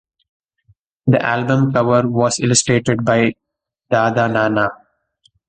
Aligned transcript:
The 1.05 1.21
album 1.23 1.73
cover 1.73 2.07
was 2.09 2.39
illustrated 2.39 3.05
by 3.05 3.35
Dada 3.91 4.25
Nana. 4.27 4.69